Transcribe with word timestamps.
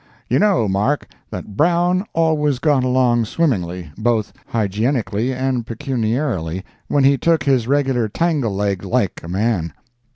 You 0.27 0.39
know, 0.39 0.67
Mark, 0.67 1.07
that 1.29 1.55
Brown 1.55 2.05
always 2.13 2.57
got 2.57 2.83
along 2.83 3.25
swimmingly, 3.25 3.91
both 3.95 4.33
hygienically 4.47 5.31
and 5.31 5.63
pecuniarily, 5.63 6.65
when 6.87 7.03
he 7.03 7.19
took 7.19 7.43
his 7.43 7.67
regular 7.67 8.09
"tangleleg" 8.09 8.83
like 8.83 9.21
a 9.23 9.27
man. 9.27 9.73